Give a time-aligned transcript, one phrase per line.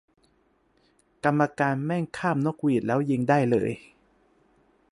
[1.25, 3.69] กรรมการแม่งคาบนกหวีดแล้วยิงได้เลย